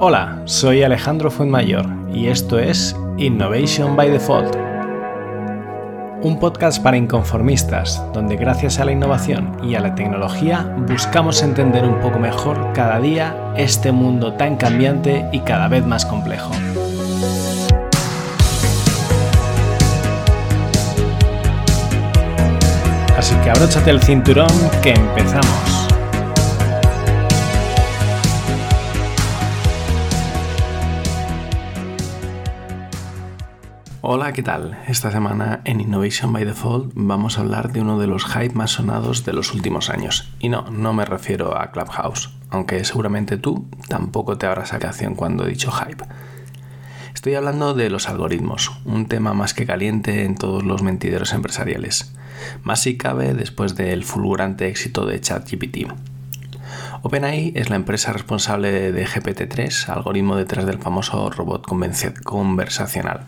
[0.00, 4.54] Hola, soy Alejandro Fuenmayor y esto es Innovation by Default,
[6.22, 11.84] un podcast para inconformistas donde gracias a la innovación y a la tecnología buscamos entender
[11.84, 16.52] un poco mejor cada día este mundo tan cambiante y cada vez más complejo.
[23.16, 24.46] Así que abróchate el cinturón
[24.80, 25.77] que empezamos.
[34.10, 34.78] Hola, ¿qué tal?
[34.88, 38.70] Esta semana en Innovation by Default vamos a hablar de uno de los hype más
[38.70, 40.32] sonados de los últimos años.
[40.38, 45.44] Y no, no me refiero a Clubhouse, aunque seguramente tú tampoco te habrás sacado cuando
[45.44, 46.06] he dicho hype.
[47.12, 52.14] Estoy hablando de los algoritmos, un tema más que caliente en todos los mentideros empresariales.
[52.62, 55.86] Más si cabe después del fulgurante éxito de ChatGPT.
[57.02, 61.64] OpenAI es la empresa responsable de GPT-3, algoritmo detrás del famoso robot
[62.24, 63.26] conversacional.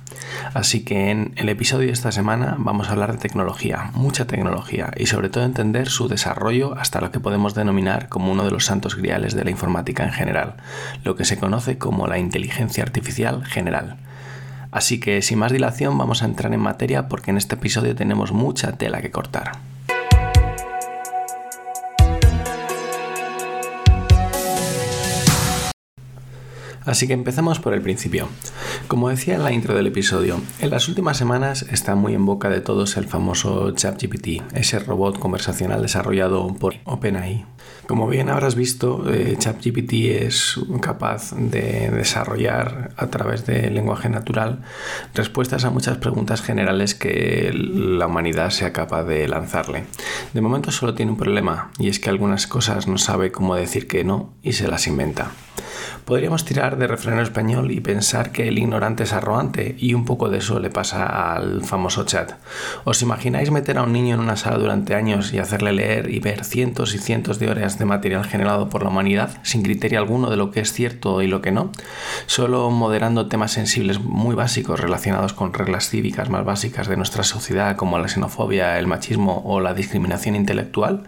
[0.54, 4.90] Así que en el episodio de esta semana vamos a hablar de tecnología, mucha tecnología,
[4.96, 8.64] y sobre todo entender su desarrollo hasta lo que podemos denominar como uno de los
[8.64, 10.56] santos griales de la informática en general,
[11.04, 13.98] lo que se conoce como la inteligencia artificial general.
[14.72, 18.32] Así que sin más dilación vamos a entrar en materia porque en este episodio tenemos
[18.32, 19.69] mucha tela que cortar.
[26.84, 28.28] Así que empezamos por el principio.
[28.88, 32.48] Como decía en la intro del episodio, en las últimas semanas está muy en boca
[32.48, 37.44] de todos el famoso ChatGPT, ese robot conversacional desarrollado por OpenAI.
[37.86, 44.62] Como bien habrás visto, eh, ChatGPT es capaz de desarrollar a través del lenguaje natural
[45.12, 49.84] respuestas a muchas preguntas generales que la humanidad sea capaz de lanzarle.
[50.32, 53.88] De momento solo tiene un problema y es que algunas cosas no sabe cómo decir
[53.88, 55.32] que no y se las inventa.
[56.04, 60.28] Podríamos tirar de refreno español y pensar que el ignorante es arrogante, y un poco
[60.28, 62.32] de eso le pasa al famoso chat.
[62.84, 66.18] ¿Os imagináis meter a un niño en una sala durante años y hacerle leer y
[66.18, 70.30] ver cientos y cientos de horas de material generado por la humanidad sin criterio alguno
[70.30, 71.70] de lo que es cierto y lo que no?
[72.26, 77.76] Solo moderando temas sensibles muy básicos relacionados con reglas cívicas más básicas de nuestra sociedad
[77.76, 81.04] como la xenofobia, el machismo o la discriminación intelectual?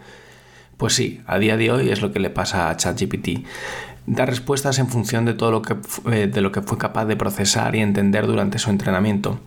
[0.76, 3.46] Pues sí, a día de hoy es lo que le pasa a ChatGPT
[4.06, 5.76] da respuestas en función de todo lo que,
[6.10, 9.40] eh, de lo que fue capaz de procesar y entender durante su entrenamiento.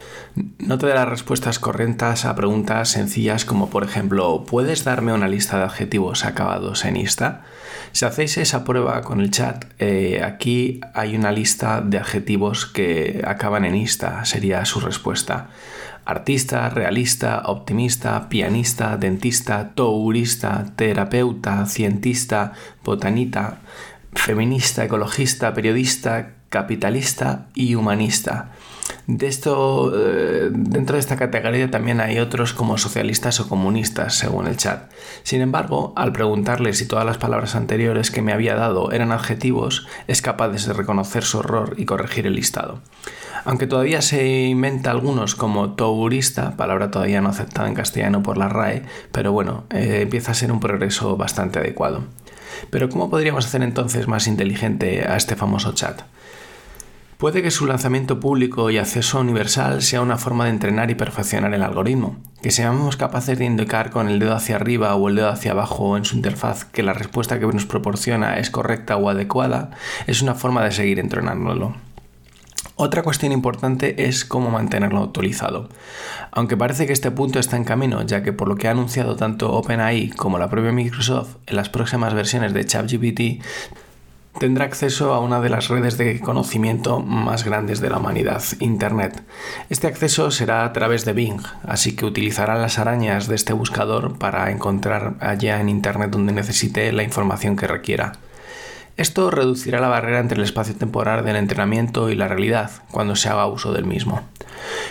[0.60, 5.58] No te dará respuestas correctas a preguntas sencillas como por ejemplo, ¿puedes darme una lista
[5.58, 7.44] de adjetivos acabados en ista?
[7.92, 13.24] Si hacéis esa prueba con el chat, eh, aquí hay una lista de adjetivos que
[13.26, 15.50] acaban en ista, sería su respuesta.
[16.06, 23.60] Artista, realista, optimista, pianista, dentista, tourista, terapeuta, cientista, botanita,
[24.16, 28.52] feminista, ecologista, periodista, capitalista y humanista.
[29.08, 34.48] De esto, eh, dentro de esta categoría también hay otros como socialistas o comunistas, según
[34.48, 34.92] el chat.
[35.24, 39.88] Sin embargo, al preguntarle si todas las palabras anteriores que me había dado eran adjetivos,
[40.08, 42.82] es capaz de reconocer su error y corregir el listado.
[43.44, 48.50] Aunque todavía se inventa algunos como tourista, palabra todavía no aceptada en castellano por la
[48.50, 52.06] RAE, pero bueno, eh, empieza a ser un progreso bastante adecuado.
[52.70, 56.02] Pero ¿cómo podríamos hacer entonces más inteligente a este famoso chat?
[57.18, 61.54] Puede que su lanzamiento público y acceso universal sea una forma de entrenar y perfeccionar
[61.54, 65.30] el algoritmo, que seamos capaces de indicar con el dedo hacia arriba o el dedo
[65.30, 69.72] hacia abajo en su interfaz que la respuesta que nos proporciona es correcta o adecuada,
[70.08, 71.76] es una forma de seguir entrenándolo.
[72.78, 75.70] Otra cuestión importante es cómo mantenerlo actualizado.
[76.32, 79.16] Aunque parece que este punto está en camino, ya que por lo que ha anunciado
[79.16, 83.42] tanto OpenAI como la propia Microsoft en las próximas versiones de ChatGPT,
[84.40, 89.24] tendrá acceso a una de las redes de conocimiento más grandes de la humanidad, Internet.
[89.70, 94.18] Este acceso será a través de Bing, así que utilizará las arañas de este buscador
[94.18, 98.20] para encontrar allá en Internet donde necesite la información que requiera.
[98.98, 103.28] Esto reducirá la barrera entre el espacio temporal del entrenamiento y la realidad cuando se
[103.28, 104.22] haga uso del mismo.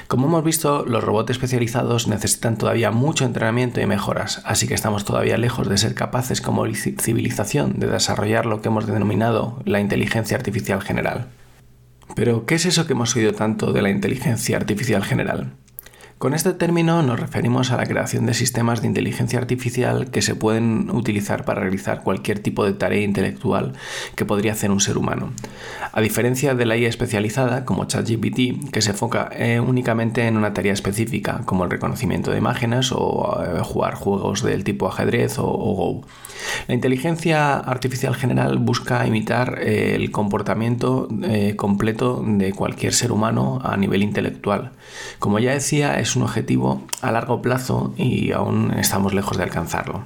[0.09, 5.07] Como hemos visto, los robots especializados necesitan todavía mucho entrenamiento y mejoras, así que estamos
[5.07, 10.37] todavía lejos de ser capaces como civilización de desarrollar lo que hemos denominado la inteligencia
[10.37, 11.29] artificial general.
[12.15, 15.55] Pero, ¿qué es eso que hemos oído tanto de la inteligencia artificial general?
[16.19, 20.35] Con este término nos referimos a la creación de sistemas de inteligencia artificial que se
[20.35, 23.73] pueden utilizar para realizar cualquier tipo de tarea intelectual
[24.15, 25.33] que podría hacer un ser humano.
[25.93, 30.55] A diferencia de la IA especializada, como ChatGPT, que se enfoca eh, únicamente en una
[30.55, 35.45] tarea específica, como el reconocimiento de imágenes o eh, jugar juegos del tipo ajedrez o,
[35.45, 36.07] Go.
[36.69, 43.61] La inteligencia artificial general busca imitar eh, el comportamiento eh, completo de cualquier ser humano
[43.63, 44.73] a nivel intelectual.
[45.19, 50.05] Como ya decía, es un objetivo a largo plazo y aún estamos lejos de alcanzarlo.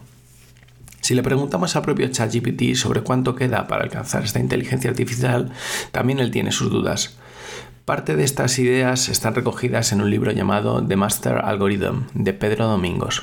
[1.00, 5.50] Si le preguntamos al propio ChatGPT sobre cuánto queda para alcanzar esta inteligencia artificial,
[5.90, 7.18] también él tiene sus dudas.
[7.84, 12.66] Parte de estas ideas están recogidas en un libro llamado The Master Algorithm de Pedro
[12.66, 13.22] Domingos.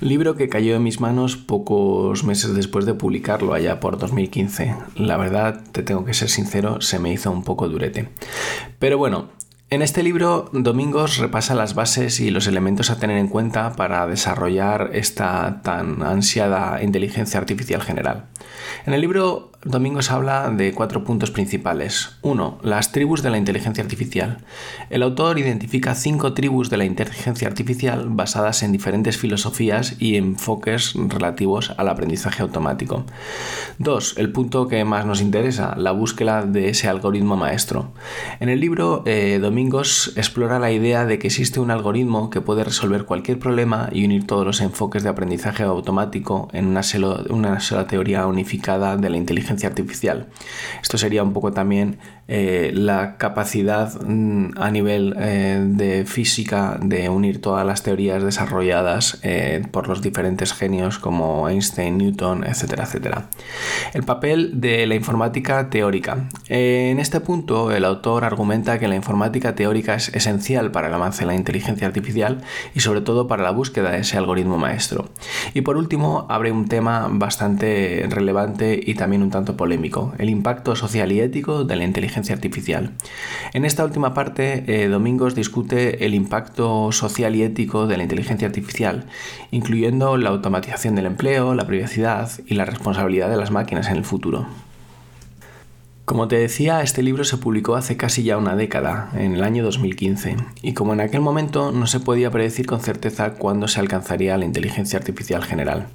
[0.00, 4.74] Libro que cayó en mis manos pocos meses después de publicarlo allá por 2015.
[4.96, 8.08] La verdad, te tengo que ser sincero, se me hizo un poco durete.
[8.78, 9.28] Pero bueno,
[9.74, 14.06] en este libro, Domingos repasa las bases y los elementos a tener en cuenta para
[14.06, 18.26] desarrollar esta tan ansiada inteligencia artificial general.
[18.86, 22.16] En el libro Domingos habla de cuatro puntos principales.
[22.20, 22.58] 1.
[22.62, 24.44] Las tribus de la inteligencia artificial.
[24.90, 30.92] El autor identifica cinco tribus de la inteligencia artificial basadas en diferentes filosofías y enfoques
[31.08, 33.06] relativos al aprendizaje automático.
[33.78, 34.18] 2.
[34.18, 37.94] El punto que más nos interesa, la búsqueda de ese algoritmo maestro.
[38.40, 42.64] En el libro, eh, Domingos explora la idea de que existe un algoritmo que puede
[42.64, 46.82] resolver cualquier problema y unir todos los enfoques de aprendizaje automático en una,
[47.30, 50.28] una sola teoría unificada de la inteligencia artificial.
[50.82, 57.10] Esto sería un poco también eh, la capacidad mm, a nivel eh, de física de
[57.10, 63.26] unir todas las teorías desarrolladas eh, por los diferentes genios como Einstein, Newton, etcétera, etcétera.
[63.92, 66.28] El papel de la informática teórica.
[66.48, 71.20] en este punto, el autor argumenta que la informática teórica es esencial para el avance
[71.20, 72.40] de la inteligencia artificial
[72.74, 75.10] y sobre todo para la búsqueda de ese algoritmo maestro.
[75.52, 80.74] Y por último, abre un tema bastante relevante y también un tanto polémico, el impacto
[80.74, 82.92] social y ético de la inteligencia artificial.
[83.52, 88.46] En esta última parte, eh, Domingos discute el impacto social y ético de la inteligencia
[88.46, 89.06] artificial,
[89.50, 94.04] incluyendo la automatización del empleo, la privacidad y la responsabilidad de las máquinas en el
[94.04, 94.46] futuro.
[96.04, 99.64] Como te decía, este libro se publicó hace casi ya una década, en el año
[99.64, 104.36] 2015, y como en aquel momento no se podía predecir con certeza cuándo se alcanzaría
[104.36, 105.86] la inteligencia artificial general.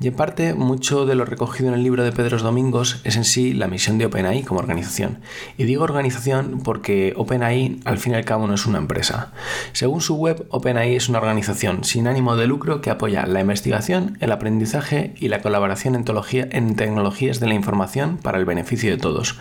[0.00, 3.24] Y en parte, mucho de lo recogido en el libro de Pedros Domingos es en
[3.26, 5.18] sí la misión de OpenAI como organización.
[5.58, 9.34] Y digo organización porque OpenAI al fin y al cabo no es una empresa.
[9.74, 14.16] Según su web, OpenAI es una organización sin ánimo de lucro que apoya la investigación,
[14.20, 18.96] el aprendizaje y la colaboración en, en tecnologías de la información para el beneficio de
[18.96, 19.38] todos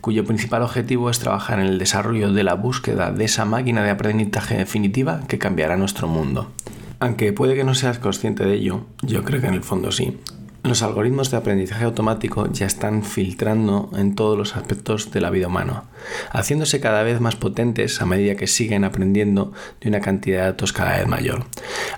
[0.00, 3.90] cuyo principal objetivo es trabajar en el desarrollo de la búsqueda de esa máquina de
[3.90, 6.50] aprendizaje definitiva que cambiará nuestro mundo.
[6.98, 10.18] Aunque puede que no seas consciente de ello, yo creo que en el fondo sí.
[10.62, 15.46] Los algoritmos de aprendizaje automático ya están filtrando en todos los aspectos de la vida
[15.46, 15.84] humana,
[16.32, 20.74] haciéndose cada vez más potentes a medida que siguen aprendiendo de una cantidad de datos
[20.74, 21.46] cada vez mayor.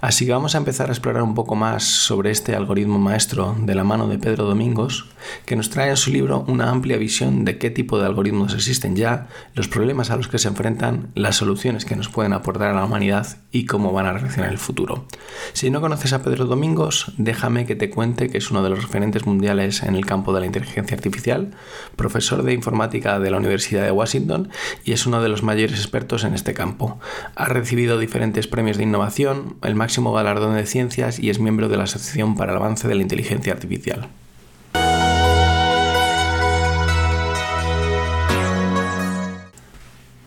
[0.01, 3.75] Así que vamos a empezar a explorar un poco más sobre este algoritmo maestro de
[3.75, 5.07] la mano de Pedro Domingos,
[5.45, 8.95] que nos trae en su libro una amplia visión de qué tipo de algoritmos existen
[8.95, 12.75] ya, los problemas a los que se enfrentan, las soluciones que nos pueden aportar a
[12.75, 15.05] la humanidad y cómo van a reaccionar en el futuro.
[15.53, 18.83] Si no conoces a Pedro Domingos, déjame que te cuente que es uno de los
[18.83, 21.51] referentes mundiales en el campo de la inteligencia artificial,
[21.97, 24.51] profesor de informática de la Universidad de Washington
[24.85, 27.01] y es uno de los mayores expertos en este campo.
[27.35, 31.77] Ha recibido diferentes premios de innovación, el máximo galardón de ciencias y es miembro de
[31.77, 34.09] la Asociación para el Avance de la Inteligencia Artificial.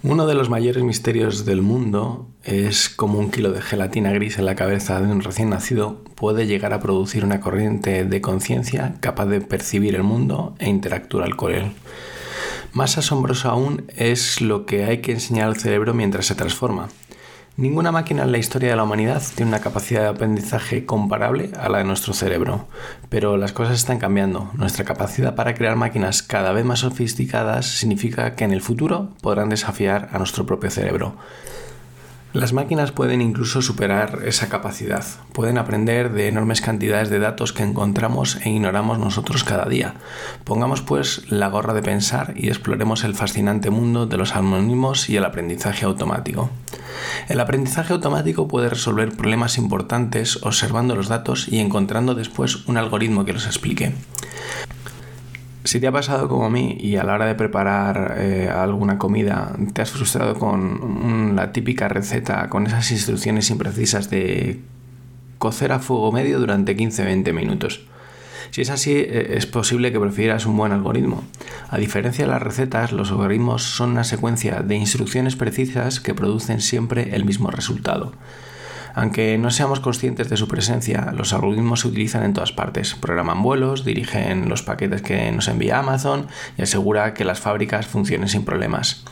[0.08, 4.46] Uno de los mayores misterios del mundo es cómo un kilo de gelatina gris en
[4.46, 9.26] la cabeza de un recién nacido puede llegar a producir una corriente de conciencia capaz
[9.26, 11.72] de percibir el mundo e interactuar con él.
[12.72, 16.90] Más asombroso aún es lo que hay que enseñar al cerebro mientras se transforma.
[17.58, 21.70] Ninguna máquina en la historia de la humanidad tiene una capacidad de aprendizaje comparable a
[21.70, 22.68] la de nuestro cerebro,
[23.08, 24.52] pero las cosas están cambiando.
[24.56, 29.48] Nuestra capacidad para crear máquinas cada vez más sofisticadas significa que en el futuro podrán
[29.48, 31.16] desafiar a nuestro propio cerebro.
[32.36, 37.64] Las máquinas pueden incluso superar esa capacidad, pueden aprender de enormes cantidades de datos que
[37.64, 39.94] encontramos e ignoramos nosotros cada día.
[40.44, 45.16] Pongamos pues la gorra de pensar y exploremos el fascinante mundo de los anónimos y
[45.16, 46.50] el aprendizaje automático.
[47.30, 53.24] El aprendizaje automático puede resolver problemas importantes observando los datos y encontrando después un algoritmo
[53.24, 53.94] que los explique.
[55.66, 59.00] Si te ha pasado como a mí y a la hora de preparar eh, alguna
[59.00, 64.60] comida te has frustrado con la típica receta, con esas instrucciones imprecisas de
[65.40, 67.82] cocer a fuego medio durante 15-20 minutos.
[68.52, 71.24] Si es así, eh, es posible que prefieras un buen algoritmo.
[71.70, 76.62] A diferencia de las recetas, los algoritmos son una secuencia de instrucciones precisas que producen
[76.62, 78.14] siempre el mismo resultado.
[78.96, 82.96] Aunque no seamos conscientes de su presencia, los algoritmos se utilizan en todas partes.
[82.96, 88.30] Programan vuelos, dirigen los paquetes que nos envía Amazon y asegura que las fábricas funcionen
[88.30, 89.04] sin problemas.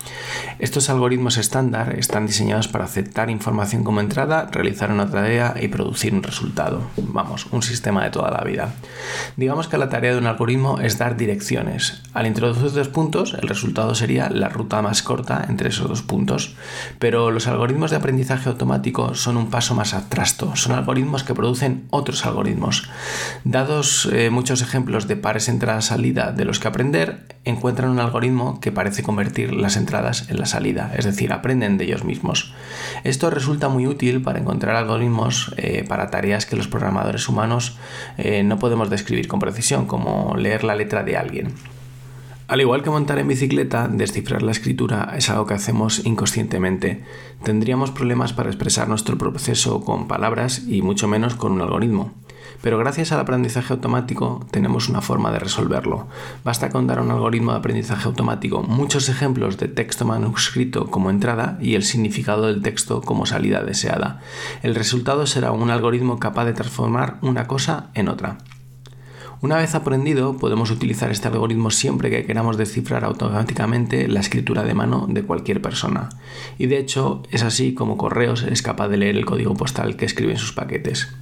[0.60, 6.13] Estos algoritmos estándar están diseñados para aceptar información como entrada, realizar una tarea y producir
[6.13, 6.84] un resultado.
[6.96, 8.74] Vamos, un sistema de toda la vida.
[9.36, 12.02] Digamos que la tarea de un algoritmo es dar direcciones.
[12.13, 16.56] Al introducir dos puntos, el resultado sería la ruta más corta entre esos dos puntos.
[17.00, 20.56] Pero los algoritmos de aprendizaje automático son un paso más abstracto.
[20.56, 22.89] Son algoritmos que producen otros algoritmos.
[23.44, 28.72] Dados eh, muchos ejemplos de pares entrada-salida de los que aprender, encuentran un algoritmo que
[28.72, 32.53] parece convertir las entradas en la salida, es decir, aprenden de ellos mismos.
[33.03, 37.77] Esto resulta muy útil para encontrar algoritmos eh, para tareas que los programadores humanos
[38.18, 41.53] eh, no podemos describir con precisión, como leer la letra de alguien.
[42.47, 47.03] Al igual que montar en bicicleta, descifrar la escritura es algo que hacemos inconscientemente.
[47.43, 52.12] Tendríamos problemas para expresar nuestro proceso con palabras y mucho menos con un algoritmo.
[52.62, 56.07] Pero gracias al aprendizaje automático tenemos una forma de resolverlo.
[56.43, 61.09] Basta con dar a un algoritmo de aprendizaje automático muchos ejemplos de texto manuscrito como
[61.09, 64.21] entrada y el significado del texto como salida deseada.
[64.63, 68.38] El resultado será un algoritmo capaz de transformar una cosa en otra.
[69.43, 74.73] Una vez aprendido, podemos utilizar este algoritmo siempre que queramos descifrar automáticamente la escritura de
[74.73, 76.07] mano de cualquier persona.
[76.57, 80.05] Y de hecho, es así como Correos es capaz de leer el código postal que
[80.05, 81.13] escriben sus paquetes.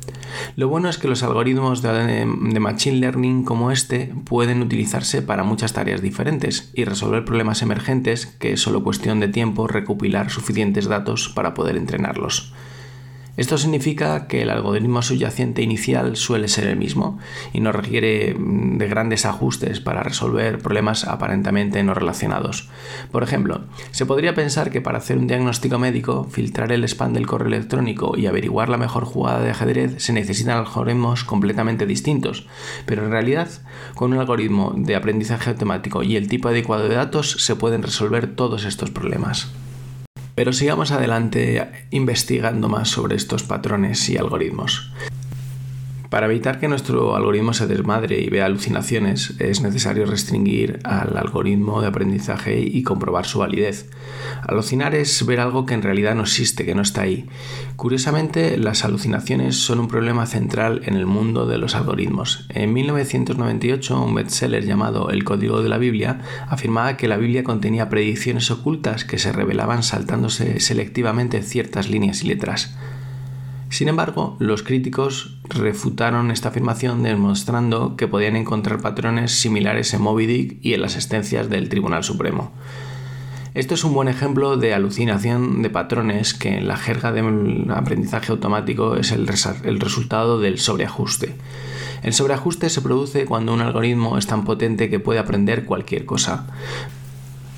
[0.55, 5.73] Lo bueno es que los algoritmos de, Machine Learning como este pueden utilizarse para muchas
[5.73, 11.29] tareas diferentes y resolver problemas emergentes que es solo cuestión de tiempo recopilar suficientes datos
[11.29, 12.53] para poder entrenarlos.
[13.41, 17.17] Esto significa que el algoritmo subyacente inicial suele ser el mismo
[17.53, 22.69] y no requiere mm, de grandes ajustes para resolver problemas aparentemente no relacionados.
[23.11, 27.25] Por ejemplo, se podría pensar que para hacer un diagnóstico médico, filtrar el spam del
[27.25, 32.45] correo electrónico y averiguar la mejor jugada de ajedrez se necesitan algoritmos completamente distintos,
[32.85, 33.49] pero en realidad,
[33.95, 38.35] con un algoritmo de aprendizaje automático y el tipo adecuado de datos se pueden resolver
[38.35, 39.51] todos estos problemas.
[40.35, 44.91] Pero sigamos adelante investigando más sobre estos patrones y algoritmos.
[46.11, 51.79] Para evitar que nuestro algoritmo se desmadre y vea alucinaciones, es necesario restringir al algoritmo
[51.79, 53.89] de aprendizaje y comprobar su validez.
[54.45, 57.29] Alucinar es ver algo que en realidad no existe, que no está ahí.
[57.77, 62.45] Curiosamente, las alucinaciones son un problema central en el mundo de los algoritmos.
[62.49, 67.87] En 1998, un bestseller llamado El Código de la Biblia afirmaba que la Biblia contenía
[67.87, 72.75] predicciones ocultas que se revelaban saltándose selectivamente ciertas líneas y letras.
[73.71, 80.25] Sin embargo, los críticos refutaron esta afirmación demostrando que podían encontrar patrones similares en Moby
[80.25, 82.51] Dick y en las sentencias del Tribunal Supremo.
[83.53, 88.33] Esto es un buen ejemplo de alucinación de patrones que en la jerga del aprendizaje
[88.33, 89.29] automático es el,
[89.63, 91.35] el, resultado del sobreajuste.
[92.03, 96.45] El sobreajuste se produce cuando un algoritmo es tan potente que puede aprender cualquier cosa.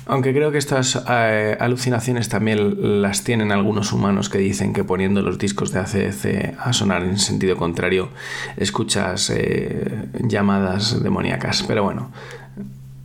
[0.06, 5.22] Aunque creo que estas eh, alucinaciones también las tienen algunos humanos que dicen que poniendo
[5.22, 8.10] los discos de ACDC a sonar en sentido contrario
[8.58, 11.62] escuchas eh, llamadas demoníacas.
[11.62, 12.10] Pero bueno,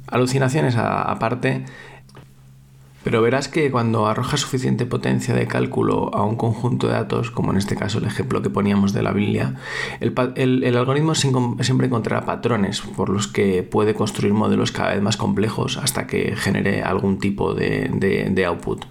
[0.08, 1.64] alucinaciones aparte,
[3.04, 7.52] pero verás que cuando arrojas suficiente potencia de cálculo a un conjunto de datos, como
[7.52, 9.56] en este caso el ejemplo que poníamos de la Biblia,
[10.00, 15.78] el, algoritmo siempre encontrará patrones por los que puede construir modelos cada vez más complejos
[15.78, 18.86] hasta que genere algún tipo de, output.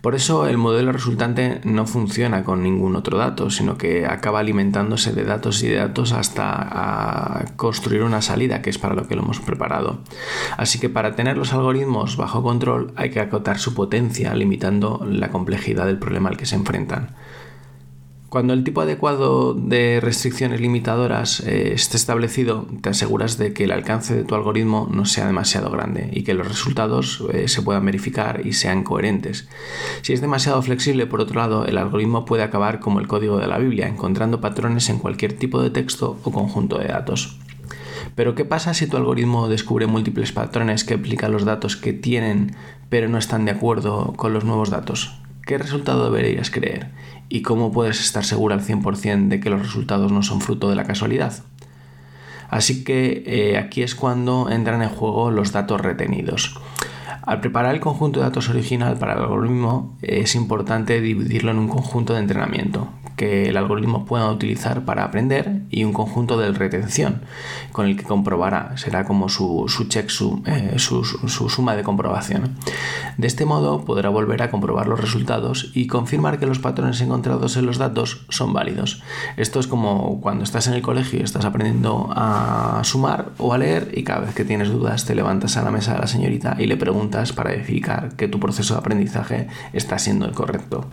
[0.00, 5.12] Por eso el modelo resultante no funciona con ningún otro dato, sino que acaba alimentándose
[5.12, 9.22] de datos y de datos hasta construir una salida, que es para lo que lo
[9.22, 10.00] hemos preparado.
[10.56, 15.30] Así que para tener los algoritmos bajo control hay que acotar su potencia, limitando la
[15.30, 17.14] complejidad del problema al que se enfrentan.
[18.28, 23.70] Cuando el tipo adecuado de restricciones limitadoras eh, esté establecido, te aseguras de que el
[23.70, 27.86] alcance de tu algoritmo no sea demasiado grande y que los resultados eh, se puedan
[27.86, 29.48] verificar y sean coherentes.
[30.02, 33.46] Si es demasiado flexible, por otro lado, el algoritmo puede acabar como el código de
[33.46, 37.38] la Biblia, encontrando patrones en cualquier tipo de texto o conjunto de datos.
[38.16, 42.56] Pero ¿qué pasa si tu algoritmo descubre múltiples patrones que aplican los datos que tienen
[42.88, 45.20] pero no están de acuerdo con los nuevos datos?
[45.44, 46.90] ¿Qué resultado deberías creer?
[47.28, 50.76] ¿Y cómo puedes estar seguro al 100% de que los resultados no son fruto de
[50.76, 51.44] la casualidad?
[52.48, 56.58] Así que eh, aquí es cuando entran en juego los datos retenidos.
[57.26, 61.66] Al preparar el conjunto de datos original para el algoritmo es importante dividirlo en un
[61.66, 67.22] conjunto de entrenamiento que el algoritmo pueda utilizar para aprender y un conjunto de retención
[67.72, 70.10] con el que comprobará, será como su, check,
[70.44, 72.56] eh, su, su, suma de comprobación.
[73.16, 77.56] De este modo podrá volver a comprobar los resultados y confirmar que los patrones encontrados
[77.56, 79.02] en los datos son válidos.
[79.36, 83.58] Esto es como cuando estás en el colegio y estás aprendiendo a sumar o a
[83.58, 86.56] leer y cada vez que tienes dudas te levantas a la mesa de la señorita
[86.58, 90.88] y le preguntas para verificar que tu proceso de aprendizaje está siendo el correcto.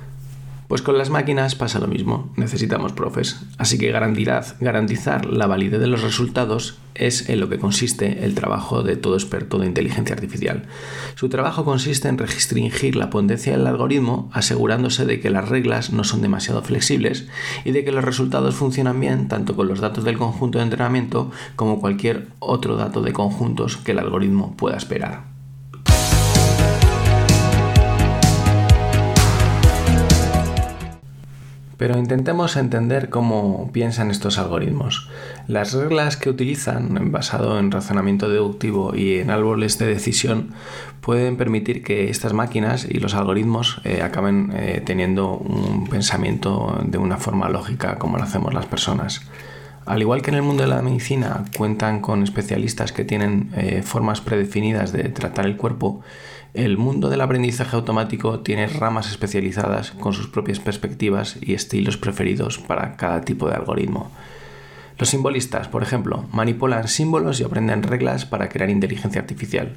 [0.73, 5.79] Pues con las máquinas pasa lo mismo, necesitamos profes, así que garantizar, garantizar la validez
[5.79, 10.15] de los resultados es en lo que consiste el trabajo de todo experto de inteligencia
[10.15, 10.63] artificial.
[11.15, 16.03] Su trabajo consiste en restringir la potencia del algoritmo asegurándose de que las reglas no
[16.03, 17.27] son demasiado flexibles
[17.65, 21.29] y de que los resultados funcionan bien tanto con los datos del conjunto de entrenamiento
[21.55, 25.32] como cualquier otro dato de conjuntos que el algoritmo pueda esperar.
[31.83, 35.09] Pero intentemos entender cómo piensan estos algoritmos.
[35.49, 40.53] Las reglas que utilizan, basado en razonamiento deductivo y en árboles de decisión,
[41.01, 46.97] pueden permitir que estas máquinas y los algoritmos eh, acaben eh, teniendo un pensamiento de
[46.99, 49.27] una forma lógica como lo hacemos las personas.
[49.85, 53.81] Al igual que en el mundo de la medicina cuentan con especialistas que tienen eh,
[53.83, 55.99] formas predefinidas de tratar el cuerpo,
[56.53, 62.59] el mundo del aprendizaje automático tiene ramas especializadas con sus propias perspectivas y estilos preferidos
[62.59, 64.11] para cada tipo de algoritmo.
[64.99, 69.73] Los simbolistas, por ejemplo, manipulan símbolos y aprenden reglas para crear inteligencia artificial.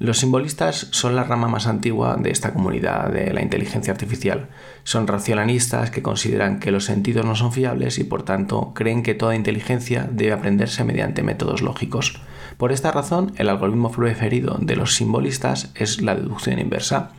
[0.00, 4.48] Los simbolistas son la rama más antigua de esta comunidad de la inteligencia artificial.
[4.82, 9.14] Son racionalistas que consideran que los sentidos no son fiables y por tanto creen que
[9.14, 12.20] toda inteligencia debe aprenderse mediante métodos lógicos.
[12.58, 17.12] Por esta razón, el algoritmo preferido de los simbolistas es la deducción inversa.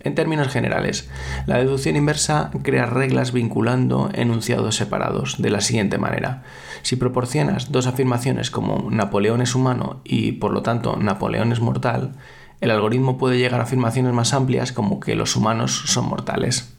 [0.00, 1.08] En términos generales,
[1.46, 6.42] la deducción inversa crea reglas vinculando enunciados separados de la siguiente manera.
[6.82, 12.14] Si proporcionas dos afirmaciones como Napoleón es humano y por lo tanto Napoleón es mortal,
[12.60, 16.71] el algoritmo puede llegar a afirmaciones más amplias como que los humanos son mortales.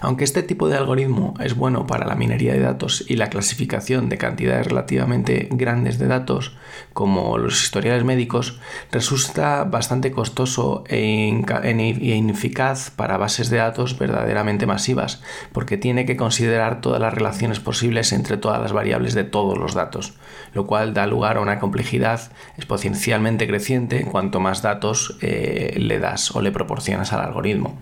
[0.00, 4.08] Aunque este tipo de algoritmo es bueno para la minería de datos y la clasificación
[4.08, 6.56] de cantidades relativamente grandes de datos,
[6.92, 11.28] como los historiales médicos, resulta bastante costoso e,
[11.62, 15.22] e ineficaz para bases de datos verdaderamente masivas,
[15.52, 19.74] porque tiene que considerar todas las relaciones posibles entre todas las variables de todos los
[19.74, 20.14] datos,
[20.52, 26.34] lo cual da lugar a una complejidad exponencialmente creciente cuanto más datos eh, le das
[26.34, 27.78] o le proporcionas al algoritmo.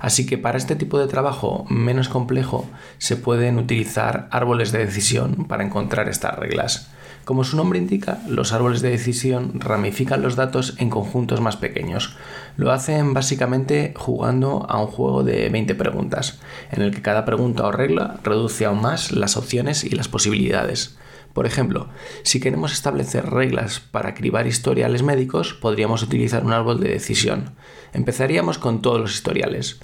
[0.00, 2.66] Así que para este tipo de trabajo menos complejo
[2.98, 6.90] se pueden utilizar árboles de decisión para encontrar estas reglas.
[7.24, 12.16] Como su nombre indica, los árboles de decisión ramifican los datos en conjuntos más pequeños.
[12.56, 16.40] Lo hacen básicamente jugando a un juego de 20 preguntas,
[16.72, 20.96] en el que cada pregunta o regla reduce aún más las opciones y las posibilidades.
[21.34, 21.88] Por ejemplo,
[22.24, 27.54] si queremos establecer reglas para cribar historiales médicos, podríamos utilizar un árbol de decisión.
[27.92, 29.80] Empezaríamos con todos los historiales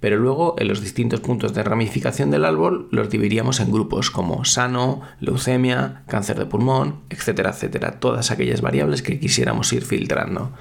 [0.00, 4.44] pero luego en los distintos puntos de ramificación del árbol los dividiríamos en grupos como
[4.44, 10.52] sano, leucemia, cáncer de pulmón, etcétera, etcétera, todas aquellas variables que quisiéramos ir filtrando.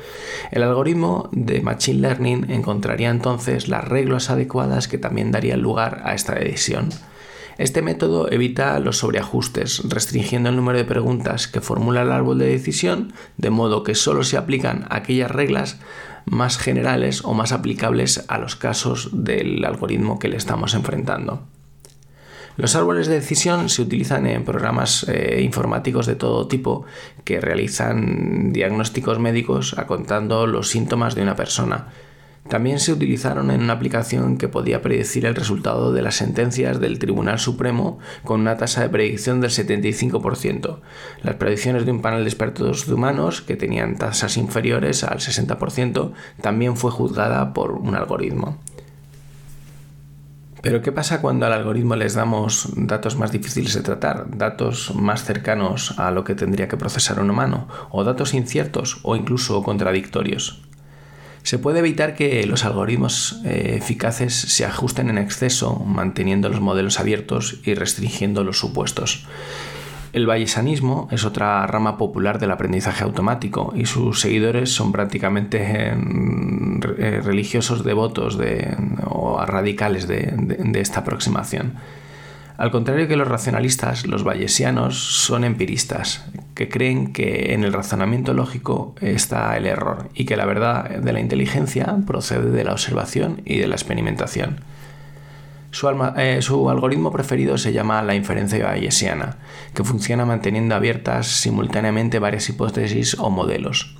[0.51, 6.13] El algoritmo de Machine Learning encontraría entonces las reglas adecuadas que también darían lugar a
[6.13, 6.89] esta decisión.
[7.57, 12.49] Este método evita los sobreajustes, restringiendo el número de preguntas que formula el árbol de
[12.49, 15.79] decisión, de modo que solo se aplican aquellas reglas
[16.29, 21.43] más generales o más aplicables a los casos del algoritmo que le estamos enfrentando.
[22.57, 26.85] Los árboles de decisión se utilizan en programas eh, informáticos de todo tipo
[27.23, 31.89] que realizan diagnósticos médicos acontando los síntomas de una persona,
[32.49, 36.99] también se utilizaron en una aplicación que podía predecir el resultado de las sentencias del
[36.99, 40.79] Tribunal Supremo con una tasa de predicción del 75%.
[41.23, 46.13] Las predicciones de un panel de expertos de humanos, que tenían tasas inferiores al 60%,
[46.41, 48.57] también fue juzgada por un algoritmo.
[50.61, 55.23] Pero ¿qué pasa cuando al algoritmo les damos datos más difíciles de tratar, datos más
[55.23, 60.66] cercanos a lo que tendría que procesar un humano, o datos inciertos o incluso contradictorios?
[61.47, 66.99] Se puede evitar que los algoritmos eh, eficaces se ajusten en exceso, manteniendo los modelos
[66.99, 69.25] abiertos y restringiendo los supuestos.
[70.11, 75.93] El bayesianismo es otra rama popular del aprendizaje automático y sus seguidores son prácticamente eh,
[76.97, 78.37] eh, religiosos devotos
[79.05, 81.75] o radicales de esta aproximación.
[82.57, 88.33] Al contrario que los racionalistas, los bayesianos son empiristas, que creen que en el razonamiento
[88.33, 93.43] lógico está el error y que la verdad de la inteligencia procede de la observación
[93.45, 94.61] y de la experimentación.
[95.69, 99.37] Su, eh, su, algoritmo preferido se llama la inferencia bayesiana,
[99.75, 103.95] que funciona manteniendo abiertas simultáneamente varias hipótesis o modelos.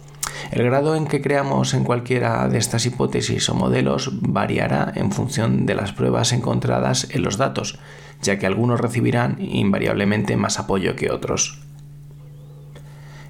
[0.49, 5.67] El grado en que creamos en cualquiera de estas hipótesis o modelos variará en función
[5.67, 7.77] de las pruebas encontradas en los datos,
[8.21, 11.59] ya que algunos recibirán invariablemente más apoyo que otros.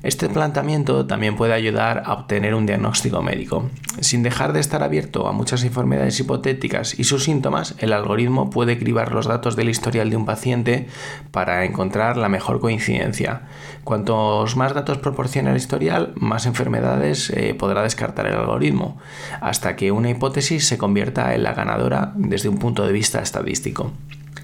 [0.03, 3.69] Este planteamiento también puede ayudar a obtener un diagnóstico médico.
[3.99, 8.77] Sin dejar de estar abierto a muchas enfermedades hipotéticas y sus síntomas, el algoritmo puede
[8.77, 10.87] cribar los datos del historial de un paciente
[11.31, 13.47] para encontrar la mejor coincidencia.
[13.83, 18.97] Cuantos más datos proporciona el historial, más enfermedades eh, podrá descartar el algoritmo,
[19.41, 23.91] hasta que una hipótesis se convierta en la ganadora desde un punto de vista estadístico.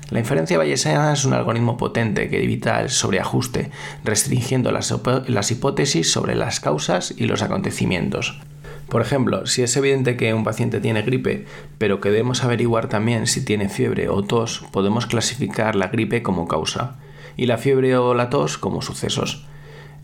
[0.10, 3.72] La inferencia bayesiana es un algoritmo potente que evita el sobreajuste,
[4.04, 4.92] restringiendo las,
[5.52, 8.40] hipótesis sobre las causas y los acontecimientos.
[8.90, 11.46] Por ejemplo, si es evidente que un paciente tiene gripe,
[11.78, 16.48] pero que debemos averiguar también si tiene fiebre o tos, podemos clasificar la gripe como
[16.48, 16.98] causa
[17.38, 19.46] y la fiebre o la tos como sucesos.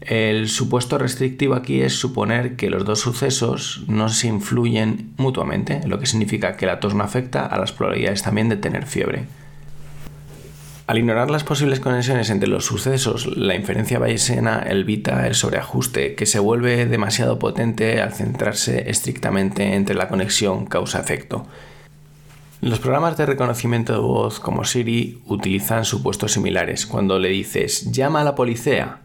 [0.01, 5.99] El supuesto restrictivo aquí es suponer que los dos sucesos no se influyen mutuamente, lo
[5.99, 9.25] que significa que la tos no afecta a las probabilidades también de tener fiebre.
[10.89, 16.25] Al ignorar las posibles conexiones entre los sucesos, la inferencia bayesiana evita el sobreajuste, que
[16.25, 21.45] se vuelve demasiado potente al centrarse estrictamente entre la conexión causa-efecto.
[22.61, 26.87] Los programas de reconocimiento de voz como Siri utilizan supuestos similares.
[26.87, 29.01] Cuando le dices llama a la policía,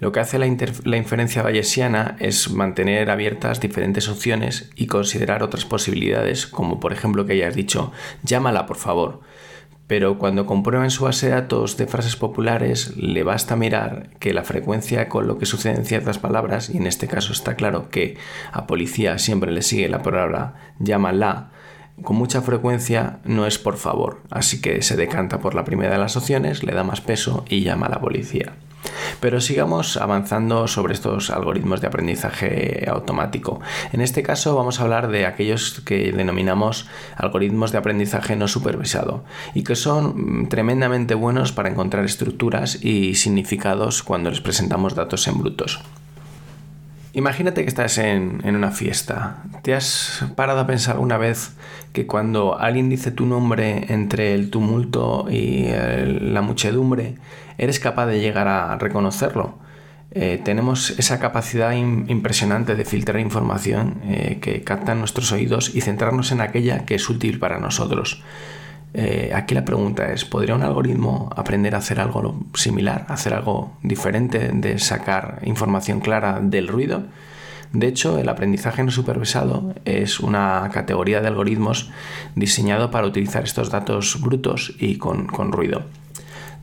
[0.00, 0.46] lo que hace la,
[0.82, 7.26] la, inferencia bayesiana es mantener abiertas diferentes opciones y considerar otras posibilidades, como por ejemplo
[7.26, 7.92] que hayas dicho
[8.24, 9.20] llámala por favor
[9.88, 14.34] pero cuando comprueba en su base de datos de frases populares, le basta mirar que
[14.34, 17.88] la frecuencia con lo que sucede en ciertas palabras, y en este caso está claro
[17.88, 18.18] que
[18.52, 21.50] a policía siempre le sigue la palabra llámala,
[22.02, 25.98] con mucha frecuencia no es por favor, así que se decanta por la primera de
[25.98, 28.52] las opciones, le da más peso y llama a la policía.
[29.20, 33.60] Pero sigamos avanzando sobre estos algoritmos de aprendizaje automático.
[33.92, 36.86] En este caso vamos a hablar de aquellos que denominamos
[37.16, 43.14] algoritmos de aprendizaje no supervisado y que son mm, tremendamente buenos para encontrar estructuras y
[43.14, 45.80] significados cuando les presentamos datos en brutos.
[47.18, 49.42] Imagínate que estás en, una fiesta.
[49.62, 51.50] ¿Te has parado a pensar alguna vez
[51.92, 57.16] que cuando alguien dice tu nombre entre el tumulto y la muchedumbre,
[57.58, 59.58] eres capaz de llegar a reconocerlo?
[60.12, 66.30] Eh, tenemos esa capacidad impresionante de filtrar información eh, que captan nuestros oídos y centrarnos
[66.30, 68.22] en aquella que es útil para nosotros.
[68.94, 73.76] Eh, aquí la pregunta es, ¿podría un algoritmo aprender a hacer algo similar, hacer algo
[73.82, 77.04] diferente de sacar información clara del ruido?
[77.72, 81.90] De hecho, el aprendizaje no supervisado es una categoría de algoritmos
[82.34, 85.82] diseñado para utilizar estos datos brutos y con, ruido.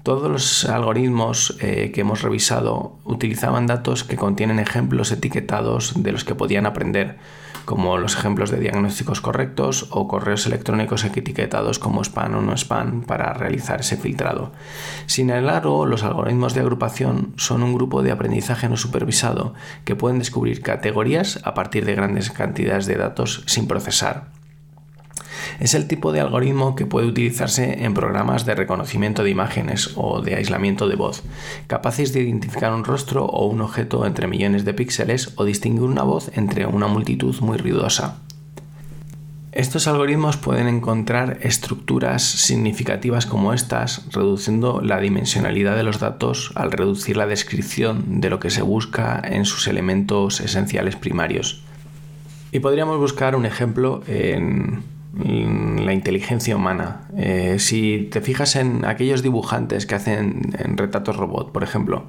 [0.02, 6.24] Todos los algoritmos eh, que hemos revisado utilizaban datos que contienen ejemplos etiquetados de los
[6.24, 7.18] que podían aprender
[7.66, 13.02] como los ejemplos de diagnósticos correctos o correos electrónicos etiquetados como spam o no spam
[13.02, 14.52] para realizar ese filtrado.
[15.08, 20.20] Sin embargo, los algoritmos de agrupación son un grupo de aprendizaje no supervisado que pueden
[20.20, 24.36] descubrir categorías a partir de grandes cantidades de datos sin procesar.
[25.60, 30.22] Es el tipo de algoritmo que puede utilizarse en programas de reconocimiento de imágenes o
[30.22, 31.24] de aislamiento de voz,
[31.68, 36.04] capaces de identificar un rostro o un objeto entre millones de píxeles o distinguir una
[36.04, 38.20] voz entre una multitud muy ruidosa.
[39.56, 46.74] Estos algoritmos pueden encontrar estructuras significativas como estas, reduciendo la dimensionalidad de los datos al
[46.74, 51.64] reducir la descripción de lo que se busca en sus elementos esenciales primarios.
[52.52, 54.84] Y podríamos buscar un ejemplo en
[55.24, 57.08] la inteligencia humana.
[57.16, 62.06] Eh, si te fijas en aquellos dibujantes que hacen en retratos robot, por ejemplo,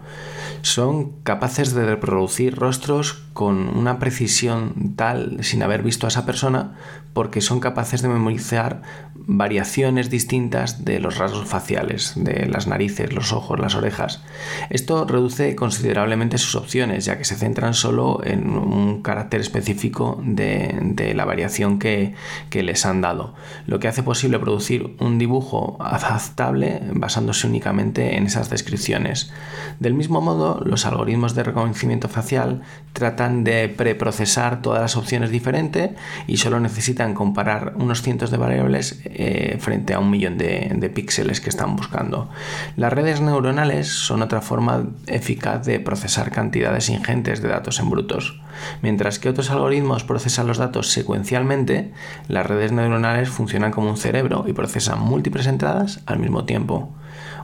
[0.63, 6.75] son capaces de reproducir rostros con una precisión tal sin haber visto a esa persona
[7.13, 8.83] porque son capaces de memorizar
[9.27, 14.23] variaciones distintas de los rasgos faciales, de las narices, los ojos, las orejas.
[14.71, 21.13] Esto reduce considerablemente sus opciones ya que se centran solo en un carácter específico de,
[21.15, 22.15] la variación que,
[22.51, 23.35] que les han dado,
[23.67, 29.33] lo que hace posible producir un dibujo adaptable basándose únicamente en esas descripciones.
[29.81, 32.63] Del mismo modo, los algoritmos de reconocimiento facial
[32.93, 35.91] tratan de preprocesar todas las opciones diferentes
[36.27, 40.91] y solo necesitan comparar unos cientos de variables eh, frente a un millón de, de
[40.91, 42.29] píxeles que están buscando.
[42.77, 48.39] Las redes neuronales son otra forma eficaz de procesar cantidades ingentes de datos en brutos.
[48.83, 51.93] Mientras que otros algoritmos procesan los datos secuencialmente,
[52.29, 56.93] las redes neuronales funcionan como un cerebro y procesan múltiples entradas al mismo tiempo.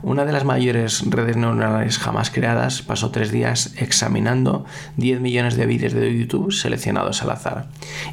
[0.03, 4.65] Una de las mayores redes neuronales jamás creadas pasó tres días examinando
[4.97, 7.69] 10 millones de vídeos de YouTube seleccionados al azar.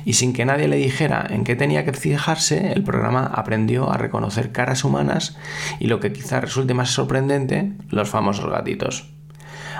[0.05, 3.97] Y sin que nadie le dijera en qué tenía que fijarse, el programa aprendió a
[3.97, 5.35] reconocer caras humanas
[5.79, 9.18] y lo que quizá resulte más sorprendente, los famosos gatitos.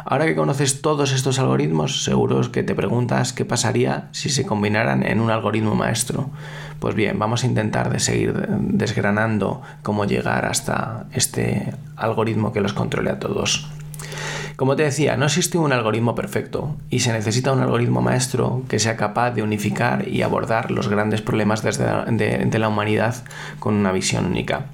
[0.06, 5.06] Ahora que conoces todos estos algoritmos, seguro que te preguntas qué pasaría si se combinaran
[5.06, 6.30] en un algoritmo maestro.
[6.80, 12.74] Pues bien, vamos a intentar de seguir desgranando cómo llegar hasta este algoritmo que los
[12.74, 13.70] controle a todos.
[14.60, 18.78] Como te decía, no existe un algoritmo perfecto y se necesita un algoritmo maestro que
[18.78, 23.16] sea capaz de unificar y abordar los grandes problemas de, la humanidad
[23.60, 24.66] con una visión única.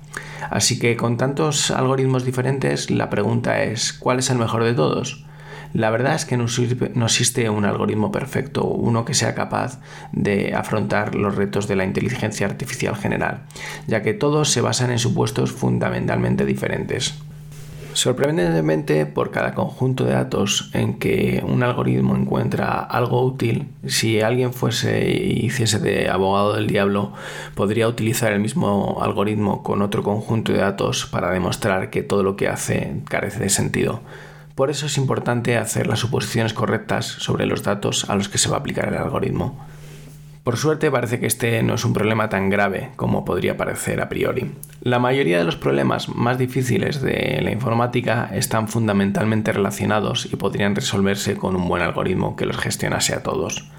[0.49, 5.23] Así que con tantos algoritmos diferentes, la pregunta es, ¿cuál es el mejor de todos?
[5.71, 9.79] La verdad es que no, existe un algoritmo perfecto, uno que sea capaz
[10.11, 13.43] de afrontar los retos de la inteligencia artificial general,
[13.85, 17.13] ya que todos se basan en supuestos fundamentalmente diferentes.
[17.95, 24.51] Sorprendentemente, por cada conjunto de datos en que un algoritmo encuentra algo útil, si alguien
[24.51, 27.13] fuese y hiciese de abogado del diablo,
[27.55, 32.35] podría utilizar el mismo algoritmo con otro conjunto de datos para demostrar que todo lo
[32.35, 34.01] que hace carece de sentido.
[34.55, 38.49] Por eso es importante hacer las suposiciones correctas sobre los datos a los que se
[38.49, 39.65] va a aplicar el algoritmo.
[40.45, 44.09] Por suerte parece que este no es un problema tan grave como podría parecer a
[44.09, 44.51] priori.
[44.79, 50.75] La mayoría de los problemas más difíciles de la informática están fundamentalmente relacionados y podrían
[50.75, 53.71] resolverse con un buen algoritmo que los gestionase a todos.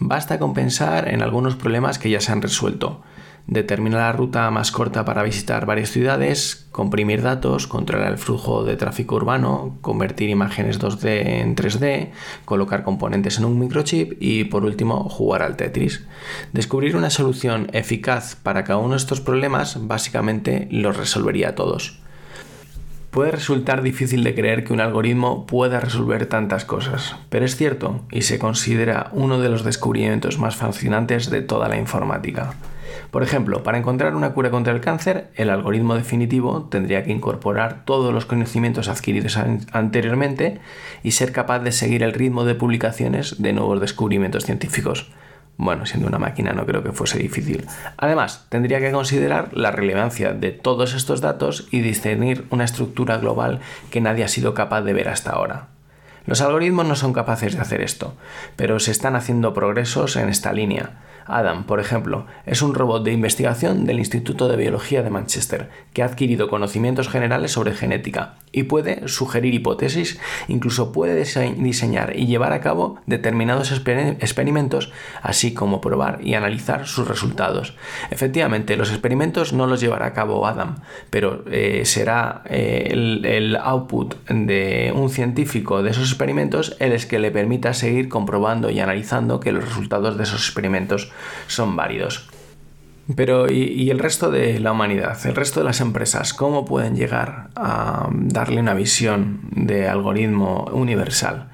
[0.00, 3.02] Basta con pensar en algunos problemas que ya se han resuelto,
[3.46, 8.76] determinar la ruta más corta para visitar varias ciudades, comprimir datos, controlar el flujo de
[8.76, 12.10] tráfico urbano, convertir imágenes 2D en 3D,
[12.44, 16.06] colocar componentes en un microchip y por último jugar al Tetris.
[16.52, 22.00] Descubrir una solución eficaz para cada uno de estos problemas básicamente los resolvería todos.
[23.10, 28.02] Puede resultar difícil de creer que un algoritmo pueda resolver tantas cosas, pero es cierto
[28.12, 32.54] y se considera uno de los descubrimientos más fascinantes de toda la informática.
[33.10, 37.84] Por ejemplo, para encontrar una cura contra el cáncer, el algoritmo definitivo tendría que incorporar
[37.84, 39.36] todos los conocimientos adquiridos
[39.72, 40.60] anteriormente
[41.02, 45.10] y ser capaz de seguir el ritmo de publicaciones de nuevos descubrimientos científicos.
[45.56, 47.66] Bueno, siendo una máquina no creo que fuese difícil.
[47.98, 53.60] Además, tendría que considerar la relevancia de todos estos datos y discernir una estructura global
[53.90, 55.66] que nadie ha sido capaz de ver hasta ahora.
[56.26, 58.14] Los algoritmos no son capaces de hacer esto,
[58.56, 61.00] pero se están haciendo progresos en esta línea.
[61.36, 66.02] Adam, por ejemplo, es un robot de investigación del Instituto de Biología de Manchester, que
[66.02, 71.24] ha adquirido conocimientos generales sobre genética y puede sugerir hipótesis, incluso puede
[71.56, 77.76] diseñar y llevar a cabo determinados experimentos, así como probar y analizar sus resultados.
[78.10, 80.76] Efectivamente, los experimentos no los llevará a cabo Adam,
[81.10, 87.30] pero eh, será eh, el, output de un científico de esos experimentos el que le
[87.30, 91.12] permita seguir comprobando y analizando que los resultados de esos experimentos
[91.46, 92.28] son válidos.
[93.16, 97.48] Pero ¿y, el resto de la humanidad, el resto de las empresas, cómo pueden llegar
[97.56, 101.50] a darle una visión de algoritmo universal?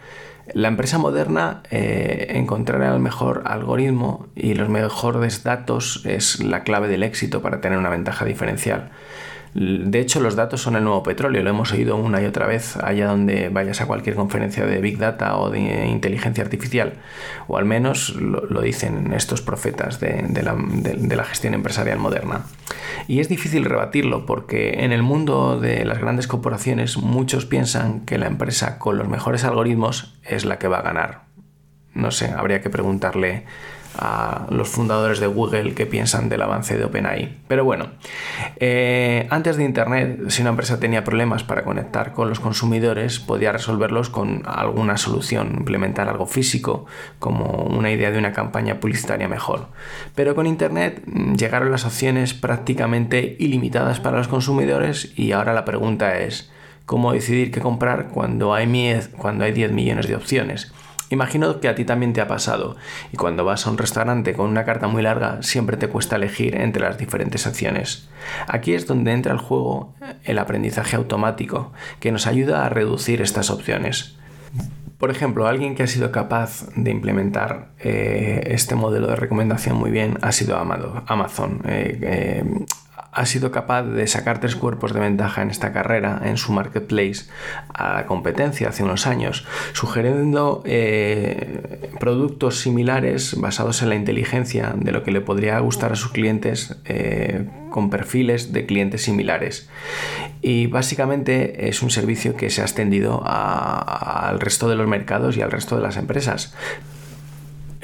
[0.53, 6.89] La empresa moderna eh, encontrar el mejor algoritmo y los mejores datos es la clave
[6.89, 8.91] del éxito para tener una ventaja diferencial.
[9.59, 12.77] De hecho, los datos son el nuevo petróleo, lo hemos oído una y otra vez
[12.77, 16.92] allá donde vayas a cualquier conferencia de Big Data o de inteligencia artificial,
[17.49, 22.45] o al menos lo, dicen estos profetas de, la, gestión empresarial moderna.
[23.09, 28.19] Y es difícil rebatirlo porque en el mundo de las grandes corporaciones muchos piensan que
[28.19, 31.23] la empresa con los mejores algoritmos es la que va a ganar.
[31.95, 33.47] No sé, habría que preguntarle
[33.99, 37.37] a los fundadores de Google que piensan del avance de OpenAI.
[37.49, 37.87] Pero bueno,
[38.57, 43.53] eh, antes de Internet, si una empresa tenía problemas para conectar con los consumidores, podía
[43.53, 46.87] resolverlos con alguna solución, implementar algo físico,
[47.19, 49.69] como una idea de una campaña publicitaria mejor.
[50.15, 55.65] Pero con Internet mm, llegaron las opciones prácticamente ilimitadas para los consumidores y ahora la
[55.65, 56.51] pregunta es,
[56.85, 60.73] ¿cómo decidir qué comprar cuando hay, cuando hay 10 millones de opciones?
[61.11, 62.77] Imagino que a ti también te ha pasado
[63.12, 66.57] y cuando vas a un restaurante con una carta muy larga siempre te cuesta elegir
[66.57, 68.09] entre las diferentes acciones.
[68.49, 73.51] Aquí es donde entra el juego el aprendizaje automático, que nos ayuda a reducir estas
[73.51, 74.16] opciones.
[74.99, 79.90] Por ejemplo, alguien que ha sido capaz de implementar eh, este modelo de recomendación muy
[79.90, 81.61] bien ha sido Amazon.
[81.66, 82.45] Eh, eh,
[83.17, 87.25] ha sido capaz de sacar tres cuerpos de ventaja en esta carrera, en su marketplace,
[87.73, 94.93] a la competencia hace unos años, sugiriendo eh, productos similares basados en la inteligencia de
[94.93, 99.71] lo que le podría gustar a sus clientes eh, con perfiles de clientes similares.
[100.43, 105.41] Y básicamente es un servicio que se ha extendido al resto de los mercados y
[105.41, 106.55] al resto de las empresas.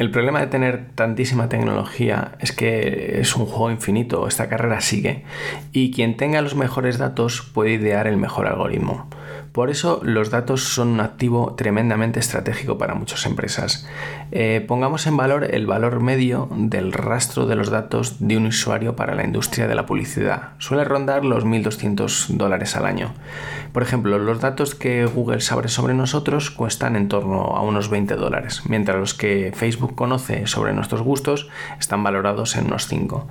[0.03, 5.23] El problema de tener tantísima tecnología es que es un juego infinito, esta carrera sigue,
[5.71, 9.07] y quien tenga los mejores datos puede idear el mejor algoritmo.
[9.53, 13.87] Por eso los datos son un activo tremendamente estratégico para muchas empresas.
[14.31, 18.97] Eh, pongamos en valor el valor medio del rastro de los datos de un usuario
[18.97, 20.53] para la industria de la publicidad.
[20.57, 23.13] Suele rondar los 1.200 dólares al año.
[23.75, 28.17] Por ejemplo, los datos que Google sabe sobre nosotros cuestan en torno a unos 20
[28.17, 33.29] dólares, mientras los que Facebook conoce sobre nuestros gustos están valorados en unos 5.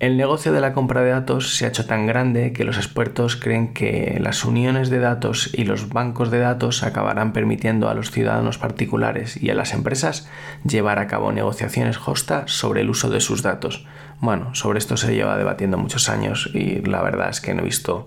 [0.00, 3.36] El negocio de la compra de datos se ha hecho tan grande que los expertos
[3.36, 8.10] creen que las uniones de datos y los bancos de datos acabarán permitiendo a los
[8.10, 10.26] ciudadanos particulares y a las empresas
[10.64, 13.84] llevar a cabo negociaciones justas sobre el uso de sus datos.
[14.20, 17.66] Bueno, sobre esto se lleva debatiendo muchos años y la verdad es que no he
[17.66, 18.06] visto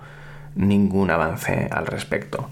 [0.55, 2.49] ningún avance al respecto.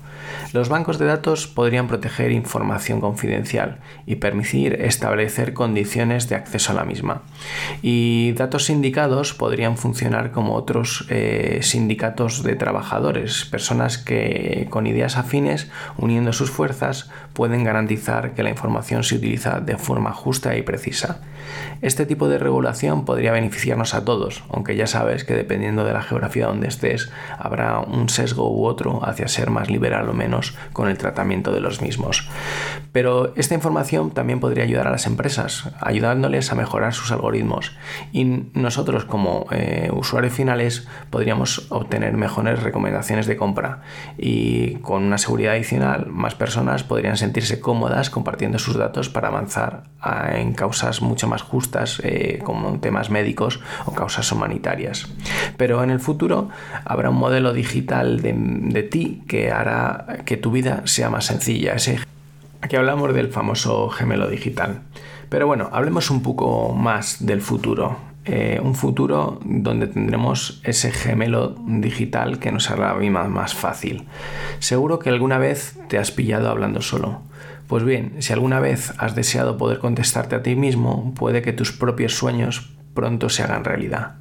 [0.54, 6.76] Los bancos de datos podrían proteger información confidencial y permitir establecer condiciones de acceso a
[6.76, 7.22] la misma.
[7.82, 15.17] Y datos sindicados podrían funcionar como otros eh, sindicatos de trabajadores, personas que con ideas
[15.17, 20.62] afines, uniendo sus fuerzas, pueden garantizar que la información se utiliza de forma justa y
[20.62, 21.22] precisa.
[21.82, 26.04] Este tipo de regulación podría beneficiarnos a todos, aunque ya sabes que dependiendo de la
[26.04, 30.20] geografía donde estés, habrá un sesgo u otro hacia ser más liberal o menos
[30.73, 32.27] con el tratamiento de los mismos.
[32.91, 37.71] Pero esta información también podría ayudar a las empresas, ayudándoles a mejorar sus algoritmos.
[38.12, 43.81] Y nosotros como eh, usuarios finales podríamos obtener mejores recomendaciones de compra.
[44.17, 49.84] Y con una seguridad adicional, más personas podrían sentirse cómodas compartiendo sus datos para avanzar
[50.34, 55.07] en causas mucho más justas eh, como temas médicos o causas humanitarias.
[55.57, 56.49] Pero en el futuro
[56.84, 61.74] habrá un modelo digital de ti que hará que tu vida sea más sencilla.
[61.74, 62.00] Ese,
[62.62, 64.82] aquí hablamos del famoso gemelo digital.
[65.30, 67.97] Pero bueno, hablemos un poco más del futuro.
[68.26, 74.08] Eh, un futuro donde tendremos ese gemelo digital que nos hará vida más fácil.
[74.60, 77.21] Seguro que alguna vez te has pillado hablando solo.
[77.67, 81.71] Pues bien, si alguna vez has deseado poder contestarte a ti mismo, puede que tus
[81.71, 84.20] propios sueños pronto se hagan realidad.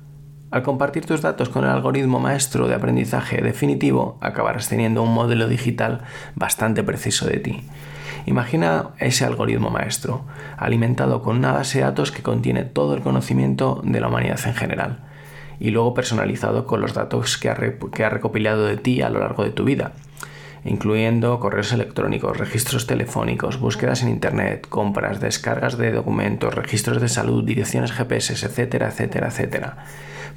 [0.50, 5.46] Al compartir tus datos con el algoritmo maestro de aprendizaje definitivo, acabarás teniendo un modelo
[5.46, 6.00] digital
[6.34, 7.62] bastante preciso de ti.
[8.26, 10.24] Imagina ese algoritmo maestro,
[10.56, 14.54] alimentado con una base de datos que contiene todo el conocimiento de la humanidad en
[14.54, 14.98] general,
[15.60, 19.50] y luego personalizado con los datos que ha, recopilado de ti a lo largo de
[19.50, 19.92] tu vida
[20.62, 27.44] incluyendo correos electrónicos, registros telefónicos, búsquedas en Internet, compras, descargas de documentos, registros de salud,
[27.44, 29.78] direcciones GPS, etcétera, etcétera, etcétera.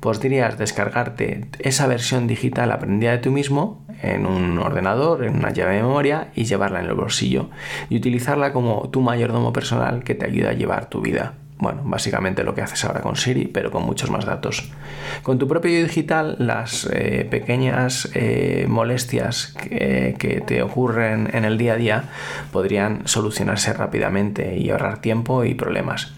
[0.04, 5.76] Podrías descargarte esa versión digital aprendida de tú mismo en un ordenador, en una llave
[5.76, 7.50] de memoria y llevarla en el bolsillo
[7.90, 11.36] y utilizarla como tu mayordomo personal que te ayuda a llevar tu vida.
[11.58, 14.70] Bueno, básicamente lo que haces ahora con Siri, pero con muchos más datos.
[15.22, 21.58] Con tu propio digital, las eh, pequeñas eh, molestias que, que, te ocurren en el
[21.58, 22.04] día a día
[22.52, 26.12] podrían solucionarse rápidamente y ahorrar tiempo y problemas.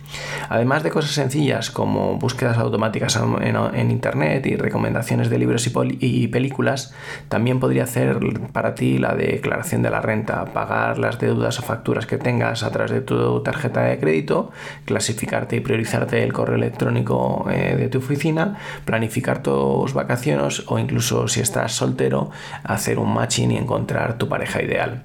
[0.49, 6.93] Además de cosas sencillas como búsquedas automáticas en, Internet y recomendaciones de libros y, películas,
[7.29, 8.19] también podría hacer
[8.51, 12.71] para ti la declaración de la renta, pagar las deudas o facturas que tengas a
[12.71, 14.51] través de tu tarjeta de crédito,
[14.85, 21.27] clasificarte y priorizarte el correo electrónico eh, de tu oficina, planificar tus vacaciones o incluso
[21.27, 22.31] si estás soltero,
[22.63, 25.03] hacer un matching y encontrar tu pareja ideal.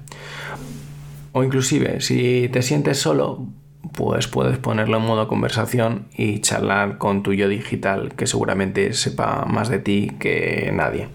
[1.33, 3.47] O inclusive, si te sientes solo,
[3.93, 9.45] pues puedes ponerlo en modo conversación y charlar con tu yo digital que seguramente sepa
[9.45, 11.07] más de ti que nadie.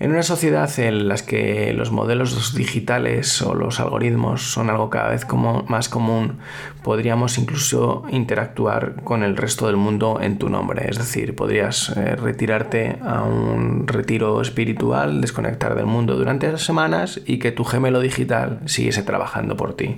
[0.00, 5.08] En una sociedad en la que los modelos digitales o los algoritmos son algo cada
[5.08, 6.38] vez como más común,
[6.84, 10.88] podríamos incluso interactuar con el resto del mundo en tu nombre.
[10.88, 17.20] Es decir, podrías eh, retirarte a un retiro espiritual, desconectar del mundo durante esas semanas
[17.26, 19.96] y que tu gemelo digital siguiese trabajando por ti.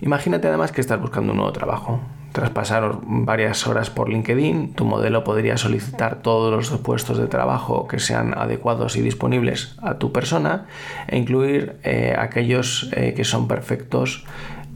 [0.00, 2.00] Imagínate además que estás buscando un nuevo trabajo.
[2.32, 7.86] Tras pasar varias horas por LinkedIn, tu modelo podría solicitar todos los puestos de trabajo
[7.86, 10.66] que sean adecuados y disponibles a tu persona
[11.06, 14.24] e incluir eh, aquellos eh, que son perfectos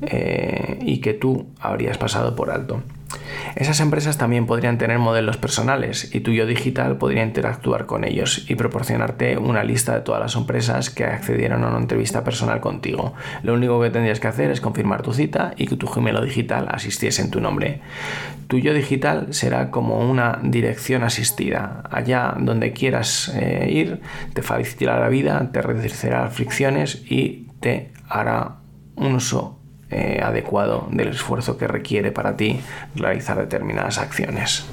[0.03, 2.83] eh, y que tú habrías pasado por alto.
[3.57, 8.45] Esas empresas también podrían tener modelos personales y tu yo digital podría interactuar con ellos
[8.49, 13.15] y proporcionarte una lista de todas las empresas que accedieron a una entrevista personal contigo.
[13.43, 16.69] Lo único que tendrías que hacer es confirmar tu cita y que tu gemelo digital
[16.71, 17.81] asistiese en tu nombre.
[18.47, 21.83] Tu yo digital será como una dirección asistida.
[21.91, 24.01] Allá donde quieras eh, ir,
[24.35, 28.57] te facilitará la vida, te reducirá fricciones y te hará
[28.97, 29.58] un uso
[29.91, 32.61] eh, adecuado del esfuerzo que requiere para ti
[32.95, 34.67] realizar determinadas acciones.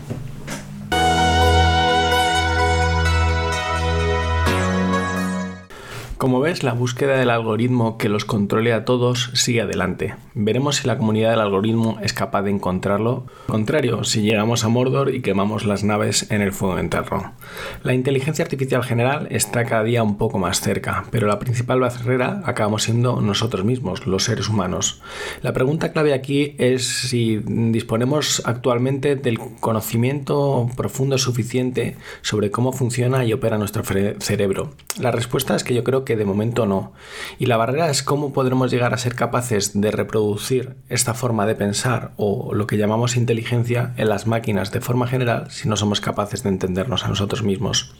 [6.25, 10.15] Como ves, la búsqueda del algoritmo que los controle a todos sigue adelante.
[10.33, 13.27] Veremos si la comunidad del algoritmo es capaz de encontrarlo.
[13.45, 17.35] contrario, si llegamos a Mordor y quemamos las naves en el fuego interno.
[17.83, 22.41] La inteligencia artificial general está cada día un poco más cerca, pero la principal barrera
[22.45, 25.03] acabamos siendo nosotros mismos, los seres humanos.
[25.43, 33.23] La pregunta clave aquí es si disponemos actualmente del conocimiento profundo suficiente sobre cómo funciona
[33.25, 34.71] y opera nuestro cerebro.
[34.99, 36.93] La respuesta es que yo creo que de momento no.
[37.39, 41.55] Y la barrera es cómo podremos llegar a ser capaces de reproducir esta forma de
[41.55, 46.01] pensar o lo que llamamos inteligencia en las máquinas de forma general si no somos
[46.01, 47.95] capaces de entendernos a nosotros mismos.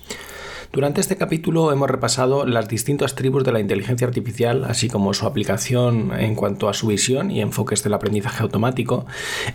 [0.72, 5.26] Durante este capítulo hemos repasado las distintas tribus de la inteligencia artificial, así como su
[5.26, 9.06] aplicación en cuanto a su visión y enfoques del aprendizaje automático.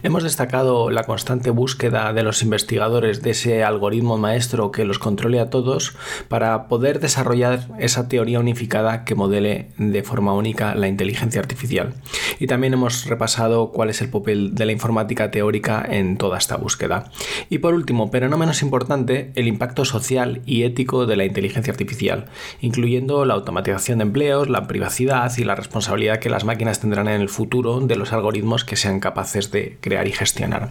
[0.03, 5.41] Hemos destacado la constante búsqueda de los investigadores de ese algoritmo maestro que los controle
[5.41, 5.95] a todos
[6.29, 11.95] para poder desarrollar esa teoría unificada que modele de forma única la inteligencia artificial.
[12.39, 16.57] Y también hemos repasado cuál es el papel de la informática teórica en toda esta
[16.57, 17.11] búsqueda.
[17.49, 21.71] Y por último, pero no menos importante, el impacto social y ético de la inteligencia
[21.71, 22.27] artificial,
[22.63, 27.21] incluyendo la automatización de empleos, la privacidad y la responsabilidad que las máquinas tendrán en
[27.21, 30.71] el futuro de los algoritmos que sean capaces de crear y gestionar.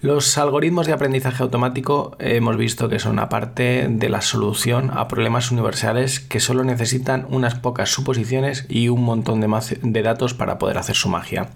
[0.00, 5.08] Los algoritmos de aprendizaje automático hemos visto que son una parte de la solución a
[5.08, 10.56] problemas universales que solo necesitan unas pocas suposiciones y un montón de, de datos para
[10.58, 11.50] poder hacer su magia.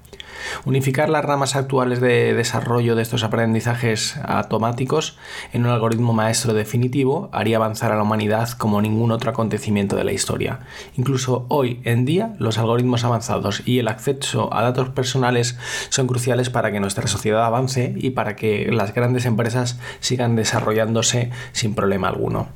[0.64, 5.16] Unificar las ramas actuales de desarrollo de estos aprendizajes automáticos
[5.52, 10.04] en un algoritmo maestro definitivo haría avanzar a la humanidad como ningún otro acontecimiento de
[10.04, 10.60] la historia.
[10.96, 16.50] Incluso hoy en día los algoritmos avanzados y el acceso a datos personales son cruciales
[16.50, 22.08] para que nuestra sociedad avance y para que las grandes empresas sigan desarrollándose sin problema
[22.08, 22.48] alguno.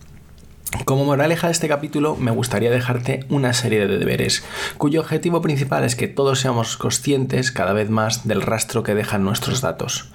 [0.85, 4.45] Como moraleja de este capítulo me gustaría dejarte una serie de deberes,
[4.77, 9.24] cuyo objetivo principal es que todos seamos conscientes cada vez más del rastro que dejan
[9.24, 10.11] nuestros datos.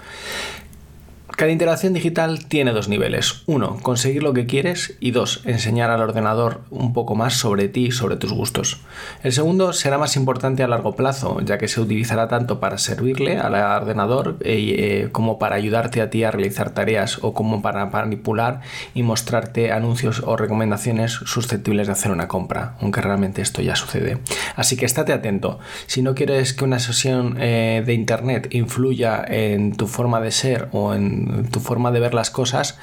[1.42, 3.42] Cada interacción digital tiene dos niveles.
[3.48, 7.88] Uno, conseguir lo que quieres y dos, enseñar al ordenador un poco más sobre ti
[7.88, 8.82] y sobre tus gustos.
[9.24, 13.40] El segundo será más importante a largo plazo, ya que se utilizará tanto para servirle
[13.40, 17.88] al ordenador eh, eh, como para ayudarte a ti a realizar tareas o como para
[17.88, 18.62] manipular
[18.94, 24.20] y mostrarte anuncios o recomendaciones susceptibles de hacer una compra, aunque realmente esto ya sucede.
[24.56, 25.58] Así que estate atento.
[25.88, 30.68] Si no quieres que una sesión eh, de internet influya en tu forma de ser
[30.72, 32.78] o en tu forma de ver las cosas,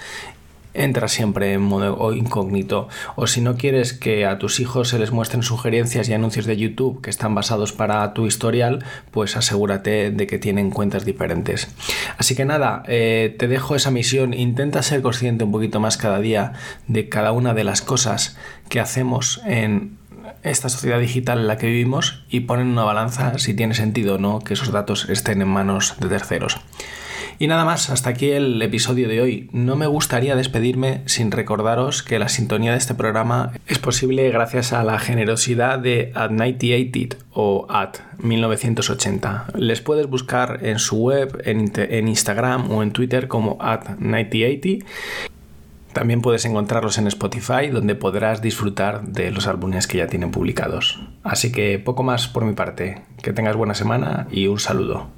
[0.74, 2.88] entra siempre en modo incógnito.
[3.16, 6.56] O si no quieres que a tus hijos se les muestren sugerencias y anuncios de
[6.56, 11.68] YouTube que están basados para tu historial, pues asegúrate de que tienen cuentas diferentes.
[12.16, 14.34] Así que nada, eh, te dejo esa misión.
[14.34, 16.52] Intenta ser consciente un poquito más cada día
[16.86, 18.36] de cada una de las cosas
[18.68, 19.98] que hacemos en
[20.42, 24.16] esta sociedad digital en la que vivimos y pon en una balanza si tiene sentido
[24.16, 26.60] o no que esos datos estén en manos de terceros.
[27.40, 29.48] Y nada más, hasta aquí el episodio de hoy.
[29.52, 34.72] No me gustaría despedirme sin recordaros que la sintonía de este programa es posible gracias
[34.72, 39.46] a la generosidad de At 1980 o At 1980.
[39.54, 44.84] Les puedes buscar en su web, en, Instagram o en Twitter como At 1980.
[45.92, 51.00] También puedes encontrarlos en Spotify, donde podrás disfrutar de los álbumes que ya tienen publicados.
[51.22, 53.02] Así que poco más por mi parte.
[53.22, 55.17] Que tengas buena semana y un saludo.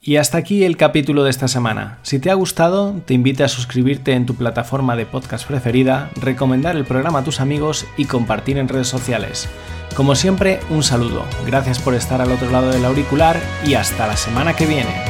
[0.00, 1.98] Y hasta aquí el capítulo de esta semana.
[2.02, 6.76] Si te ha gustado, te invito a suscribirte en tu plataforma de podcast preferida, recomendar
[6.76, 9.48] el programa a tus amigos y compartir en redes sociales.
[9.96, 11.24] Como siempre, un saludo.
[11.46, 15.07] Gracias por estar al otro lado del auricular y hasta la semana que viene.